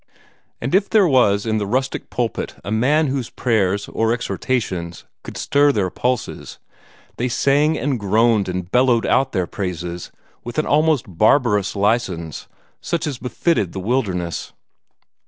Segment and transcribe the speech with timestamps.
[0.59, 5.37] And if there was in the rustic pulpit a man whose prayers or exhortations could
[5.37, 6.57] stir their pulses,
[7.17, 10.11] they sang and groaned and bellowed out their praises
[10.43, 12.47] with an almost barbarous license,
[12.81, 14.53] such as befitted the wilderness.